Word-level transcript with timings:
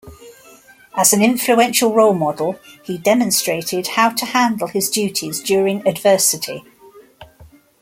As 0.95 1.13
an 1.13 1.21
influential 1.21 1.93
role 1.93 2.15
model, 2.15 2.59
he 2.81 2.97
demonstrated 2.97 3.85
how 3.85 4.09
to 4.09 4.25
handle 4.25 4.67
his 4.67 4.89
duties 4.89 5.39
during 5.43 5.87
adversity. 5.87 6.65